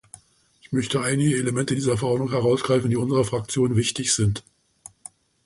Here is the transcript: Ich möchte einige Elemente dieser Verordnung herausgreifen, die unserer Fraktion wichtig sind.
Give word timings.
Ich 0.61 0.71
möchte 0.71 0.99
einige 1.01 1.35
Elemente 1.35 1.75
dieser 1.75 1.95
Verordnung 1.95 2.31
herausgreifen, 2.31 2.89
die 2.89 2.97
unserer 2.97 3.23
Fraktion 3.23 3.75
wichtig 3.75 4.15
sind. 4.15 4.43